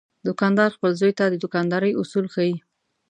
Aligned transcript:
دوکاندار 0.27 0.69
خپل 0.75 0.91
زوی 0.99 1.13
ته 1.19 1.25
د 1.29 1.35
دوکاندارۍ 1.43 1.91
اصول 2.01 2.25
ښيي. 2.33 2.55